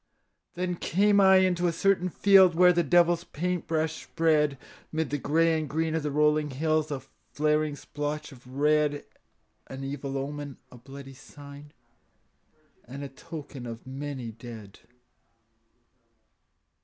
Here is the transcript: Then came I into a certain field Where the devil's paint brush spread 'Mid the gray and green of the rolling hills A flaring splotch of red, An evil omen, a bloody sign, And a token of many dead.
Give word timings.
Then 0.55 0.77
came 0.77 1.21
I 1.21 1.35
into 1.35 1.67
a 1.67 1.71
certain 1.71 2.09
field 2.09 2.55
Where 2.55 2.73
the 2.73 2.81
devil's 2.81 3.23
paint 3.23 3.67
brush 3.67 4.01
spread 4.01 4.57
'Mid 4.91 5.11
the 5.11 5.19
gray 5.19 5.55
and 5.59 5.69
green 5.69 5.93
of 5.93 6.01
the 6.01 6.09
rolling 6.09 6.49
hills 6.49 6.89
A 6.89 7.01
flaring 7.33 7.75
splotch 7.75 8.31
of 8.31 8.47
red, 8.47 9.05
An 9.67 9.83
evil 9.83 10.17
omen, 10.17 10.57
a 10.71 10.77
bloody 10.79 11.13
sign, 11.13 11.71
And 12.85 13.03
a 13.03 13.09
token 13.09 13.67
of 13.67 13.85
many 13.85 14.31
dead. 14.31 14.79